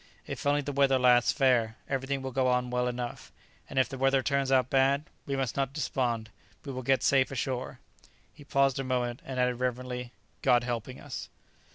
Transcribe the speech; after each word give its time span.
If 0.25 0.47
only 0.47 0.61
the 0.61 0.71
weather 0.71 0.97
lasts 0.97 1.31
fair, 1.31 1.77
everything 1.87 2.23
will 2.23 2.31
go 2.31 2.47
on 2.47 2.71
well 2.71 2.87
enough; 2.87 3.31
and 3.69 3.77
if 3.77 3.87
the 3.87 3.99
weather 3.99 4.23
turns 4.23 4.51
out 4.51 4.71
bad, 4.71 5.03
we 5.27 5.35
must 5.35 5.55
not 5.55 5.73
despond; 5.73 6.31
we 6.65 6.71
will 6.73 6.81
get 6.81 7.03
safe 7.03 7.29
ashore." 7.29 7.77
He 8.33 8.43
paused 8.43 8.79
a 8.79 8.83
moment 8.83 9.21
and 9.23 9.39
added 9.39 9.57
reverently, 9.59 10.11
"God 10.41 10.63
helping 10.63 10.99
us." 10.99 11.29